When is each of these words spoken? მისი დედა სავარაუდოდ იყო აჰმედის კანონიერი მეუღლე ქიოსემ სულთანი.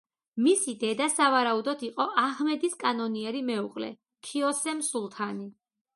მისი 0.43 0.71
დედა 0.83 1.07
სავარაუდოდ 1.15 1.83
იყო 1.89 2.07
აჰმედის 2.23 2.75
კანონიერი 2.85 3.47
მეუღლე 3.53 3.91
ქიოსემ 4.31 4.83
სულთანი. 4.93 5.51